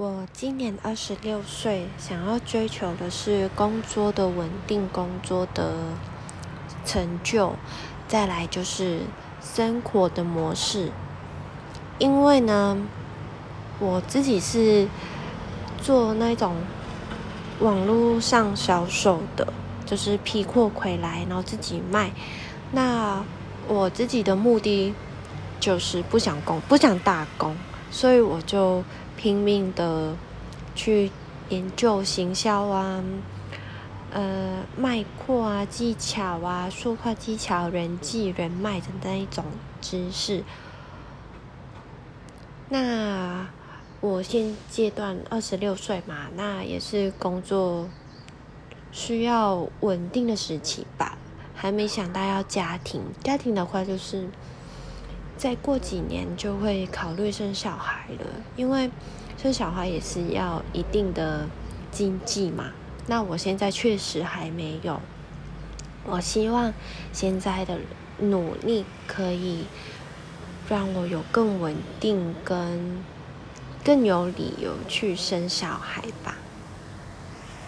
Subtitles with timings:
[0.00, 5.74] 我今年二十六岁，想要追求的是工作的稳定，工作的
[6.84, 7.56] 成就，
[8.06, 9.00] 再来就是
[9.42, 10.92] 生活的模式。
[11.98, 12.78] 因为呢，
[13.80, 14.86] 我自己是
[15.82, 16.54] 做那种
[17.58, 19.52] 网络上销售的，
[19.84, 22.12] 就是批货回来，然后自己卖。
[22.70, 23.24] 那
[23.66, 24.94] 我自己的目的
[25.58, 27.56] 就是不想工，不想打工，
[27.90, 28.84] 所以我就。
[29.18, 30.16] 拼命的
[30.76, 31.10] 去
[31.48, 33.02] 研究行销啊，
[34.12, 39.44] 呃，卖货啊，技巧啊，说话技巧、人际、人脉的那一种
[39.80, 40.44] 知识。
[42.68, 43.48] 那
[44.00, 47.88] 我现阶段二十六岁嘛，那也是工作
[48.92, 51.18] 需要稳定的时期吧，
[51.56, 53.02] 还没想到要家庭。
[53.24, 54.28] 家庭的话，就是。
[55.38, 58.90] 再过几年就会考虑生小孩了，因为
[59.40, 61.46] 生小孩也是要一定的
[61.92, 62.72] 经济嘛。
[63.06, 65.00] 那我现在确实还没有，
[66.04, 66.74] 我希望
[67.12, 67.78] 现在的
[68.18, 69.64] 努力可以
[70.68, 73.02] 让我有更稳定跟
[73.84, 76.36] 更有理由去生小孩吧。